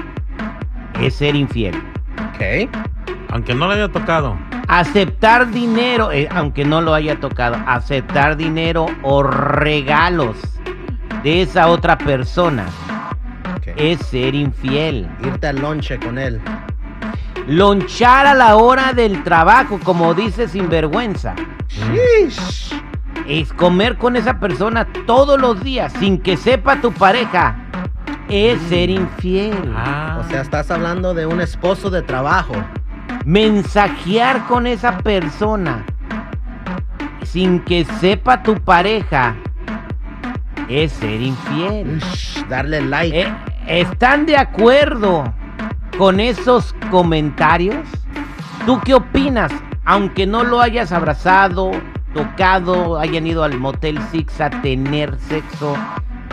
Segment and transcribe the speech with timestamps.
[1.01, 1.75] es ser infiel.
[2.29, 2.71] Ok.
[3.31, 4.37] Aunque no le haya tocado.
[4.69, 10.37] Aceptar dinero, eh, aunque no lo haya tocado, aceptar dinero o regalos
[11.23, 12.67] de esa otra persona
[13.77, 15.09] es ser infiel.
[15.25, 16.41] Irte al lonche con él.
[17.47, 21.35] Lonchar a la hora del trabajo, como dice sinvergüenza.
[21.69, 22.73] Sheesh.
[23.27, 27.57] Es comer con esa persona todos los días sin que sepa tu pareja.
[28.29, 29.75] Es ser infiel.
[29.77, 30.21] Ah.
[30.21, 32.55] O sea, estás hablando de un esposo de trabajo.
[33.25, 35.85] Mensajear con esa persona
[37.25, 39.37] sin que sepa tu pareja
[40.69, 41.99] es ser infiel.
[41.99, 43.21] Ush, darle like.
[43.21, 43.35] Eh,
[43.67, 45.33] ¿Están de acuerdo
[45.99, 47.87] con esos comentarios?
[48.67, 49.53] ¿Tú qué opinas?
[49.85, 51.73] Aunque no lo hayas abrazado,
[52.15, 55.77] tocado, hayan ido al Motel Six a tener sexo,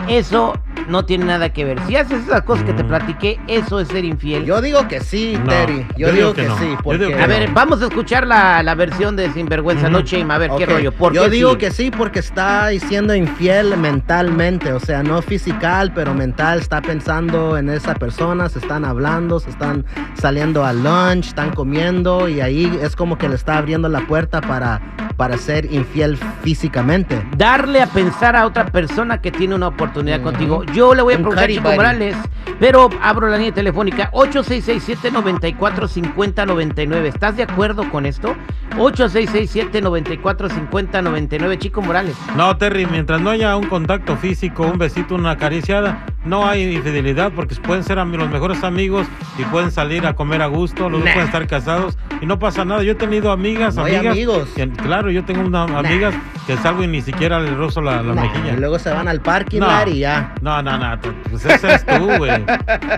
[0.08, 0.54] eso
[0.90, 1.78] no tiene nada que ver.
[1.86, 4.44] Si haces esas cosas que te platiqué, eso es ser infiel.
[4.44, 5.86] Yo digo que sí, No, Terry.
[5.96, 6.58] Yo, yo digo, digo que, que no.
[6.58, 6.76] sí.
[6.82, 6.98] Porque...
[6.98, 7.28] digo que a no.
[7.28, 10.92] ver, vamos a escuchar la, la versión de Sinvergüenza, no Shame, a ver qué rollo.
[10.92, 11.58] ¿Por Yo qué digo sí?
[11.58, 17.56] que sí porque está siendo infiel mentalmente, o sea, no físical, pero mental, está pensando
[17.56, 19.84] en esa persona, se están hablando, se están
[20.20, 24.40] saliendo al lunch, están comiendo y ahí es como que le está abriendo la puerta
[24.40, 24.80] para,
[25.20, 27.22] para ser infiel físicamente.
[27.36, 30.64] darle a pensar a otra persona que tiene una oportunidad contigo.
[30.72, 31.76] Yo le voy a Un preguntar a Chico buddy.
[31.76, 32.16] Morales,
[32.58, 37.04] pero abro la línea telefónica 8667-945099.
[37.04, 38.34] ¿Estás de acuerdo con esto?
[38.78, 41.58] 8667-945099.
[41.58, 42.16] Chico Morales.
[42.34, 47.30] No, Terry, mientras no haya un contacto físico, un besito, una acariciada, no hay infidelidad
[47.36, 49.06] porque pueden ser los mejores amigos
[49.36, 51.12] y pueden salir a comer a gusto, los dos Nah.
[51.12, 52.82] pueden estar casados y no pasa nada.
[52.82, 54.12] Yo he tenido amigas, No hay amigas.
[54.12, 54.48] amigos.
[54.54, 56.14] que- claro, yo tengo unas amigas
[56.46, 58.52] que salgo y ni siquiera le rozo la, la Nah, mejilla.
[58.54, 60.34] y luego se van al parking y ya.
[60.40, 60.98] No, no, no,
[61.30, 62.44] pues ese eres tú, güey.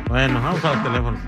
[0.08, 1.20] Bueno, vamos a los teléfonos.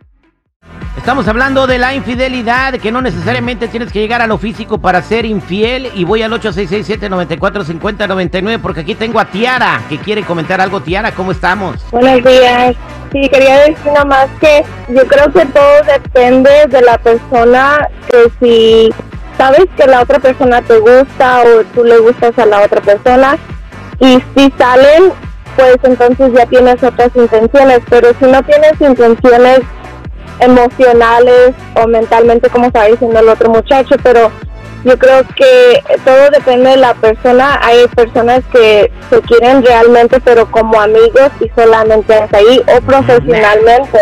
[0.97, 5.01] Estamos hablando de la infidelidad, que no necesariamente tienes que llegar a lo físico para
[5.03, 5.91] ser infiel.
[5.95, 10.81] Y voy al 8667-945099 porque aquí tengo a Tiara, que quiere comentar algo.
[10.81, 11.77] Tiara, ¿cómo estamos?
[11.91, 12.75] Buenos días.
[13.13, 18.31] Sí, quería decir nada más que yo creo que todo depende de la persona, que
[18.41, 18.91] si
[19.39, 23.39] sabes que la otra persona te gusta o tú le gustas a la otra persona
[24.01, 25.13] y si salen,
[25.57, 29.61] pues entonces ya tienes otras intenciones, pero si no tienes intenciones
[30.41, 34.31] emocionales o mentalmente, como estaba diciendo el otro muchacho, pero
[34.85, 37.59] yo creo que todo depende de la persona.
[37.63, 43.99] Hay personas que se quieren realmente, pero como amigos y solamente hasta ahí, o profesionalmente.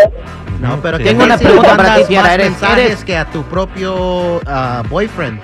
[0.59, 1.03] No, pero Sí.
[1.03, 2.33] ¿qué Tengo una pregunta para ti, Tiara.
[2.33, 5.39] Eres- eres- que a tu propio ah, boyfriend.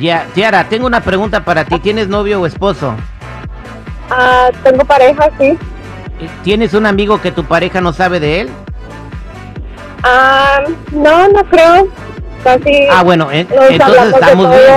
[0.00, 1.78] Ya, Tiara, tengo una pregunta para ti.
[1.78, 2.94] ¿Tienes novio o esposo?
[4.10, 5.56] Ah, tengo pareja, sí.
[6.42, 8.50] ¿Tienes un amigo que tu pareja no sabe de él?
[10.02, 10.60] Ah,
[10.92, 11.88] no, no creo.
[12.42, 14.74] Casi Ah, bueno, en- entonces estamos bien.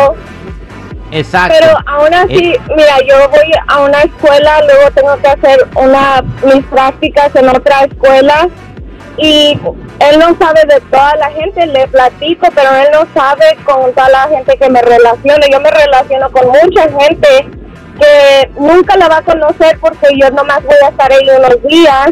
[1.12, 1.56] Exacto.
[1.60, 6.66] Pero aún así, mira, yo voy a una escuela, luego tengo que hacer una mis
[6.66, 8.48] prácticas en otra escuela
[9.18, 9.60] y
[10.00, 14.10] él no sabe de toda la gente, le platico, pero él no sabe con toda
[14.10, 15.44] la gente que me relaciono.
[15.52, 17.50] Yo me relaciono con mucha gente
[18.00, 22.12] que nunca la va a conocer porque yo nomás voy a estar ahí unos días.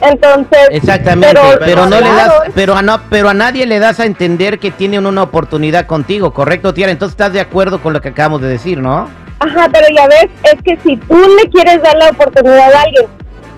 [0.00, 4.06] Entonces, Exactamente, pero, no le das, pero a no, pero a nadie le das a
[4.06, 6.92] entender que tienen una oportunidad contigo, ¿correcto, Tiara?
[6.92, 9.10] Entonces estás de acuerdo con lo que acabamos de decir, ¿no?
[9.40, 13.06] Ajá, pero ya ves, es que si tú le quieres dar la oportunidad a alguien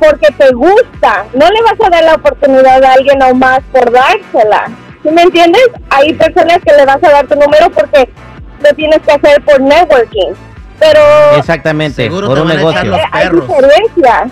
[0.01, 4.67] porque te gusta, no le vas a dar la oportunidad a alguien nomás por dársela.
[5.03, 5.63] ¿Sí me entiendes?
[5.91, 8.09] Hay personas que le vas a dar tu número porque
[8.63, 10.33] lo tienes que hacer por networking.
[10.79, 11.01] Pero
[11.39, 12.95] Exactamente, Seguro por un negocio.
[12.95, 13.47] eh, hay perros.
[13.49, 14.27] diferencia.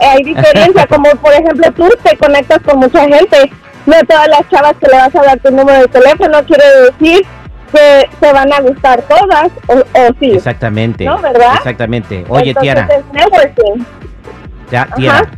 [0.00, 3.50] Eh, Hay diferencia, como por ejemplo tú te conectas con mucha gente.
[3.86, 7.26] No todas las chavas que le vas a dar tu número de teléfono quiere decir
[7.72, 10.32] que se van a gustar todas, o, o sí.
[10.32, 11.04] Exactamente.
[11.04, 11.54] ¿No, verdad?
[11.56, 12.24] Exactamente.
[12.28, 13.84] Oye, Entonces Tiara, es networking.
[14.70, 14.94] Ya, Ajá.
[14.96, 15.30] Tiara,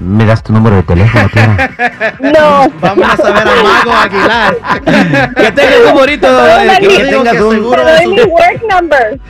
[0.00, 1.70] ¿me das tu número de teléfono, Tiara?
[2.20, 2.70] No.
[2.80, 5.34] Vamos a ver a Mago Aguilar.
[5.36, 7.54] que tengas un bonito, eh, Yo que, que digo tengas que un...
[7.54, 9.20] seguro- Te doy mi work number.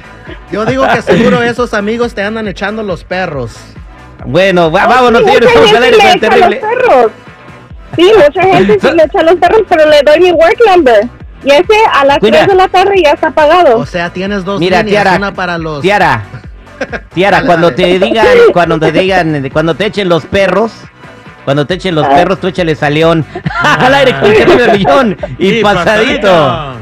[0.50, 3.56] Yo digo que seguro esos amigos te andan echando los perros.
[4.24, 6.60] Bueno, va- Oh, vámonos, sí, mucha vamos al gente aire le con el echa terrible.
[6.60, 7.12] los perros.
[7.96, 11.08] Sí, mucha gente sí le echa los perros, pero le doy mi work number.
[11.44, 12.38] Y ese a las Mira.
[12.38, 13.78] 3 de la tarde ya está pagado.
[13.78, 15.80] O sea, tienes dos Mira, líneas, Tiara, una para los...
[15.80, 16.24] Tiara,
[17.14, 20.72] Tiara, cuando te digan, cuando te digan, cuando te echen los perros,
[21.44, 23.24] cuando te echen los perros, tú échales a León.
[23.62, 26.74] al aire con el terrible millón y, pasadito.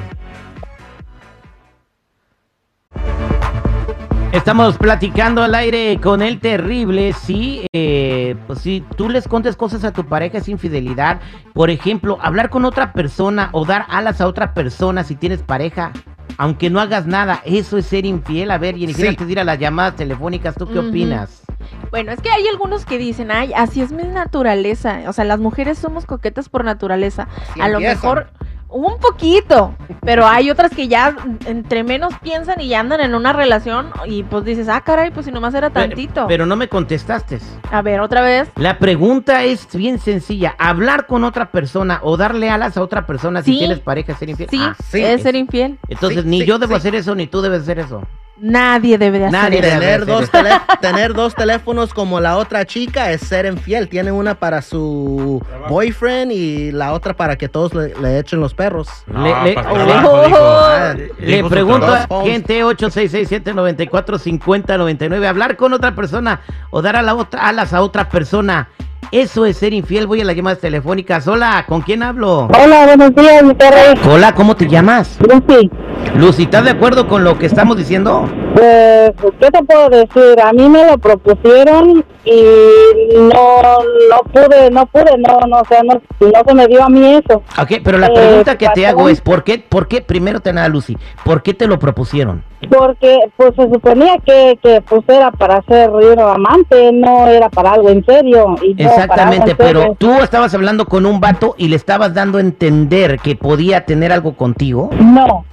[4.34, 9.84] Estamos platicando al aire con el terrible, sí, eh, pues si tú les contes cosas
[9.84, 11.20] a tu pareja es infidelidad.
[11.52, 15.92] Por ejemplo, hablar con otra persona o dar alas a otra persona si tienes pareja,
[16.36, 18.50] aunque no hagas nada, eso es ser infiel.
[18.50, 19.08] A ver, Jennifer, Sí.
[19.08, 21.42] antes de ir a las llamadas telefónicas, ¿tú qué opinas?
[21.90, 25.00] Bueno, es que hay algunos que dicen, ay, así es mi naturaleza.
[25.08, 27.28] O sea, las mujeres somos coquetas por naturaleza.
[27.60, 28.28] A lo mejor
[28.74, 29.72] un poquito,
[30.02, 31.16] pero hay otras que ya
[31.46, 35.26] entre menos piensan y ya andan en una relación y pues dices, ah, caray, pues
[35.26, 36.26] si nomás era tantito.
[36.26, 37.38] Pero no me contestaste.
[37.70, 38.48] A ver, otra vez.
[38.56, 40.56] La pregunta es bien sencilla.
[40.58, 44.30] ¿Hablar con otra persona o darle alas a otra persona si tienes pareja es ser
[44.30, 44.48] infiel?
[44.50, 45.02] Sí, Ah, sí.
[45.04, 45.78] es ser infiel.
[45.88, 46.78] Entonces Sí, ni sí, yo debo sí.
[46.78, 48.02] hacer eso ni tú debes hacer eso.
[48.46, 49.68] Nadie debe de hacer Nadie eso.
[49.68, 50.30] debe Tener dos,
[50.82, 53.88] tener dos teléfonos como la otra chica es ser infiel.
[53.88, 58.52] Tiene una para su boyfriend y la otra para que todos le, le echen los
[58.52, 58.88] perros.
[59.06, 60.38] No, Le- le- oh, trabajo, dijo.
[60.40, 65.26] Ah, Le pregunto a gente 8667-945099.
[65.26, 68.68] Hablar con otra persona o dar a la otra, alas a otra persona.
[69.14, 70.08] Eso es ser infiel.
[70.08, 71.28] Voy a las llamadas telefónicas.
[71.28, 72.48] Hola, ¿con quién hablo?
[72.48, 73.94] Hola, buenos días, mi perro.
[74.10, 75.20] Hola, ¿cómo te llamas?
[75.20, 75.70] Lucy,
[76.16, 78.28] Lucy, ¿estás de acuerdo con lo que estamos diciendo?
[78.54, 80.40] Pues, ¿qué te puedo decir?
[80.42, 82.42] A mí me lo propusieron y
[83.16, 83.60] no,
[84.10, 87.04] no pude, no pude, no, no, o sea, no, no se me dio a mí
[87.14, 87.42] eso.
[87.60, 90.52] Ok, pero la Eh, pregunta que te hago es, ¿por qué, por qué, primero te
[90.52, 92.42] nada, Lucy, ¿por qué te lo propusieron?
[92.70, 97.72] Porque, pues, se suponía que, que pues, era para ser un amante, no era para
[97.72, 98.56] algo en serio.
[98.62, 99.96] Y Exactamente, en pero serio.
[99.98, 104.12] tú estabas hablando con un vato y le estabas dando a entender que podía tener
[104.12, 104.88] algo contigo.
[104.98, 105.44] No,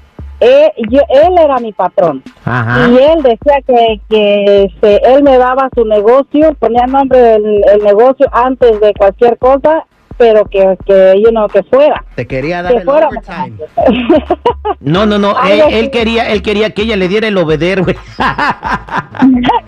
[0.89, 2.23] yo, él era mi patrón.
[2.45, 2.87] Ajá.
[2.89, 7.63] Y él decía que, que este, él me daba su negocio, ponía el nombre del
[7.69, 9.85] el negocio antes de cualquier cosa,
[10.17, 12.03] pero que, que yo no, que fuera.
[12.15, 13.07] Te quería dar Que el fuera.
[13.07, 13.57] overtime.
[14.79, 17.95] No, no, no, él, quería, él quería que ella le diera el obeder, güey.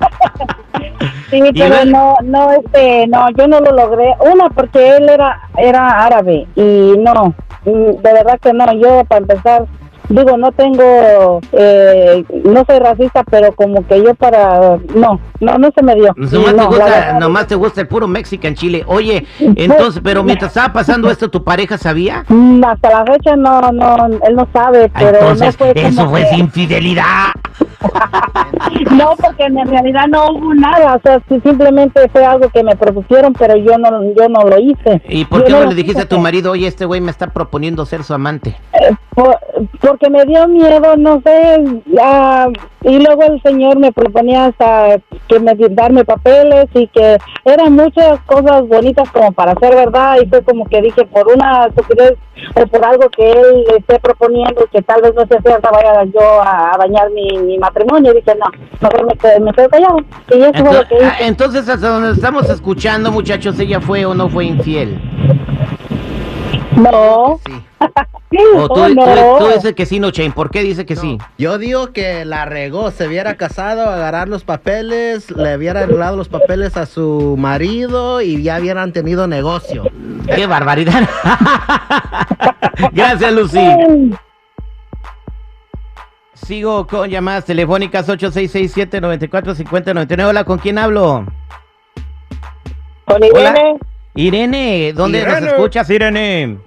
[1.29, 4.13] Sí, pero no, no, este, no, yo no lo logré.
[4.19, 7.33] Una, porque él era, era árabe y no,
[7.65, 8.71] mm, de verdad que no.
[8.73, 9.65] Yo, para empezar,
[10.13, 15.69] digo, no tengo, eh, no soy racista, pero como que yo para, no, no, no
[15.75, 16.13] se me dio.
[16.15, 18.83] nomás, te gusta, nomás te gusta el puro Mexican chile.
[18.87, 22.25] Oye, entonces, pero mientras estaba pasando esto, ¿tu pareja sabía?
[22.27, 26.09] Mm, Hasta la fecha no, no, él no sabe, Ah, pero Entonces, no fue eso
[26.09, 27.27] fue que- infidelidad.
[28.95, 33.33] No, porque en realidad no hubo nada, o sea, simplemente fue algo que me propusieron,
[33.33, 35.01] pero yo no, yo no lo hice.
[35.09, 37.27] ¿Y por Yo qué no le dijiste a tu marido, oye, este güey me está
[37.27, 38.55] proponiendo ser su amante?
[38.73, 39.39] Eh, por-
[39.79, 41.63] porque me dio miedo, no sé,
[42.01, 42.47] ah,
[42.81, 48.19] y luego el señor me proponía hasta que me darme papeles y que eran muchas
[48.25, 52.15] cosas bonitas como para ser verdad y fue como que dije por una estupidez
[52.55, 56.41] o por algo que él esté proponiendo que tal vez no sea cierta vaya yo
[56.41, 58.47] a, a dañar mi, mi matrimonio y dije no,
[58.81, 59.97] mejor me, quedé- me quedo callado
[60.31, 61.27] y eso fue lo Entonces, que ah, hice.
[61.27, 64.99] entonces, hasta donde estamos escuchando, muchachos, ¿ella fue o no fue infiel?
[66.75, 67.53] No, Sí.
[68.55, 69.35] O tú, Oh, tú- no.
[69.37, 70.31] tú dices que sí, no, Chain.
[70.31, 71.19] ¿Por qué dice que sí?
[71.37, 76.29] Yo digo que la regó, se hubiera casado, agarrar los papeles, le hubiera dado los
[76.29, 79.83] papeles a su marido y ya hubieran tenido negocio.
[80.33, 81.07] ¡Qué barbaridad!
[82.91, 83.59] Gracias, Lucy.
[86.45, 90.25] Sigo con llamadas telefónicas 8667-945099.
[90.27, 91.25] Hola, ¿con quién hablo?
[93.05, 93.51] Con Hola.
[93.51, 93.77] Irene,
[94.15, 96.57] Irene, ¿dónde nos escuchas, Irene?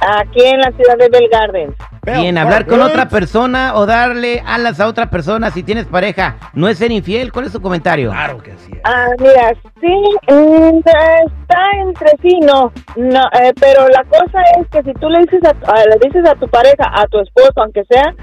[0.00, 1.74] aquí en la ciudad de Bell Gardens.
[2.04, 6.68] Bien, hablar con otra persona o darle alas a otra persona si tienes pareja, ¿no
[6.68, 7.32] es ser infiel?
[7.32, 8.10] ¿Cuál es tu comentario?
[8.10, 8.70] Claro que sí.
[8.84, 14.92] Ah, mira, sí, está entre sí, no, no eh, pero la cosa es que si
[15.00, 18.14] tú le dices a, a- le dices a tu pareja, a tu esposo, aunque sea,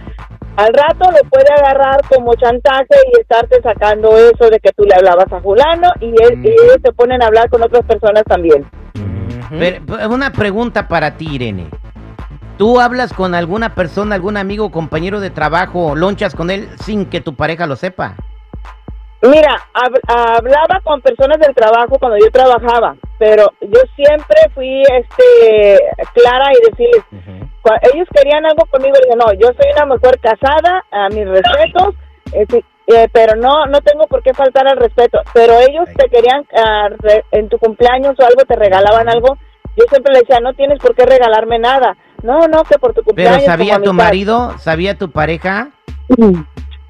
[0.57, 4.95] al rato lo puede agarrar como chantaje y estarte sacando eso de que tú le
[4.95, 8.65] hablabas a fulano y, él, y ellos te ponen a hablar con otras personas también.
[9.50, 11.67] Pero, pero una pregunta para ti, Irene.
[12.57, 17.19] ¿Tú hablas con alguna persona, algún amigo, compañero de trabajo, lonchas con él sin que
[17.19, 18.15] tu pareja lo sepa?
[19.21, 25.79] Mira, hab- hablaba con personas del trabajo cuando yo trabajaba, pero yo siempre fui este
[26.13, 27.03] clara y decirles,
[27.93, 31.95] ellos querían algo conmigo, dije, no, yo soy una mujer casada, a mis respetos,
[32.34, 36.07] eh, sí, eh, pero no no tengo por qué faltar al respeto, pero ellos te
[36.10, 39.38] querían, ah, re- en tu cumpleaños o algo, te regalaban algo,
[39.77, 43.01] yo siempre le decía, no tienes por qué regalarme nada, no, no, que por tu
[43.01, 43.43] Pero cumpleaños.
[43.45, 44.05] ¿sabía como tu amistad".
[44.05, 44.57] marido?
[44.60, 45.69] ¿Sabía tu pareja?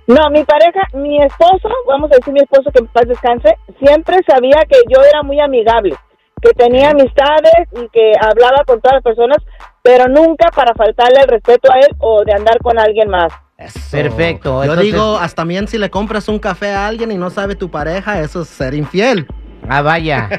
[0.08, 4.18] No, mi pareja, mi esposo, vamos a decir mi esposo que en paz descanse, siempre
[4.28, 5.96] sabía que yo era muy amigable,
[6.46, 9.38] que tenía amistades y que hablaba con todas las personas,
[9.82, 13.32] pero nunca para faltarle el respeto a él o de andar con alguien más.
[13.58, 13.80] Eso.
[13.92, 17.30] Perfecto, Yo entonces- digo, hasta también si le compras un café a alguien y no
[17.30, 19.26] sabe tu pareja, eso es ser infiel.
[19.68, 20.30] Ah, vaya.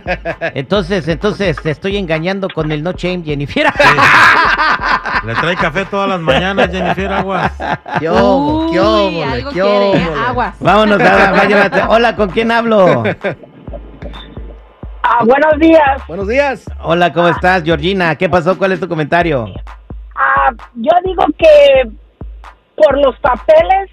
[0.54, 3.66] Entonces, entonces te estoy engañando con el no shame, Jennifer.
[5.24, 7.52] Le trae café todas las mañanas, Jennifer Aguas.
[7.98, 8.70] ¿Qué hubo?
[8.70, 10.20] ¿Qué Uy, algo ¿Qué quiere, hubo?
[10.28, 10.54] Aguas.
[10.60, 13.02] Vámonos ahora, vaya, Hola, ¿con quién hablo?
[15.18, 16.06] Ah, buenos días.
[16.08, 16.70] Buenos días.
[16.82, 18.16] Hola, ¿cómo estás, Georgina?
[18.16, 18.58] ¿Qué pasó?
[18.58, 19.46] ¿Cuál es tu comentario?
[20.14, 21.90] Ah, yo digo que
[22.76, 23.90] por los papeles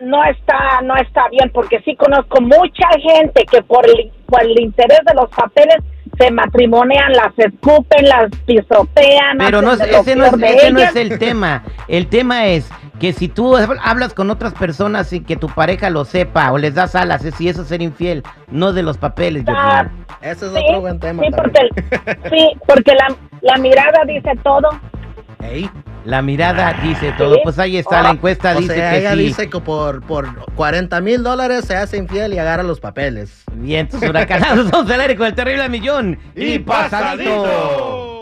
[0.00, 4.60] no está no está bien porque sí conozco mucha gente que por el, por el
[4.60, 5.76] interés de los papeles
[6.18, 9.38] se matrimonian, las escupen, las pisotean.
[9.38, 11.62] Pero no, ese, no es, ese no es el tema.
[11.86, 12.68] El tema es
[12.98, 16.74] que si tú hablas con otras personas y que tu pareja lo sepa o les
[16.74, 20.06] das alas, es si eso es ser infiel, no de los papeles, Ah, Georgina.
[20.22, 21.68] Ese es sí, otro buen tema sí, también.
[21.74, 24.68] porque, sí, porque la, la mirada dice todo.
[25.40, 25.70] Ey,
[26.04, 27.36] La mirada dice todo.
[27.42, 29.18] Pues ahí está, la encuesta o dice sea, que ella sí.
[29.18, 33.44] dice que por, por 40 mil dólares se hace infiel y agarra los papeles.
[33.52, 36.18] Vientos huracanados, vamos al aire con el terrible millón.
[36.34, 38.15] Y pasadito.